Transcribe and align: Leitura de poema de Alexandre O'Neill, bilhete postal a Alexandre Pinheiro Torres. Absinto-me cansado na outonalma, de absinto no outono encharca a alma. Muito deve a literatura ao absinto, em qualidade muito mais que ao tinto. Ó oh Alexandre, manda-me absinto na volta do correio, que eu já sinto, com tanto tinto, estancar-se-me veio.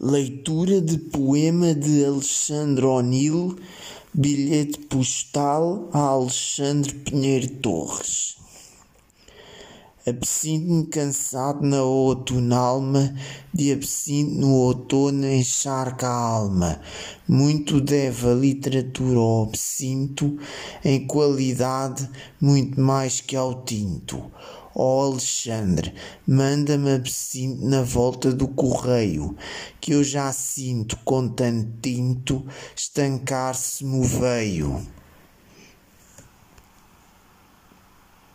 Leitura 0.00 0.80
de 0.80 0.96
poema 0.96 1.74
de 1.74 2.02
Alexandre 2.02 2.86
O'Neill, 2.86 3.54
bilhete 4.14 4.78
postal 4.86 5.90
a 5.92 5.98
Alexandre 5.98 6.94
Pinheiro 6.94 7.48
Torres. 7.56 8.38
Absinto-me 10.06 10.86
cansado 10.86 11.62
na 11.62 11.82
outonalma, 11.82 13.14
de 13.52 13.70
absinto 13.70 14.40
no 14.40 14.54
outono 14.54 15.26
encharca 15.26 16.08
a 16.08 16.10
alma. 16.10 16.80
Muito 17.28 17.78
deve 17.78 18.28
a 18.28 18.34
literatura 18.34 19.18
ao 19.18 19.42
absinto, 19.42 20.38
em 20.82 21.06
qualidade 21.06 22.08
muito 22.40 22.80
mais 22.80 23.20
que 23.20 23.36
ao 23.36 23.62
tinto. 23.62 24.24
Ó 24.74 25.00
oh 25.00 25.12
Alexandre, 25.12 25.94
manda-me 26.26 26.94
absinto 26.94 27.64
na 27.66 27.82
volta 27.82 28.32
do 28.32 28.48
correio, 28.48 29.36
que 29.80 29.92
eu 29.92 30.02
já 30.02 30.32
sinto, 30.32 30.96
com 31.04 31.28
tanto 31.28 31.70
tinto, 31.82 32.46
estancar-se-me 32.74 34.06
veio. 34.06 35.01